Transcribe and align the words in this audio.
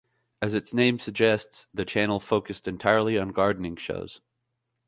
As 0.41 0.55
its 0.55 0.73
name 0.73 0.97
suggests, 0.97 1.67
the 1.75 1.85
channel 1.85 2.19
focused 2.19 2.67
entirely 2.67 3.19
on 3.19 3.29
gardening 3.33 3.75
shows. 3.75 4.19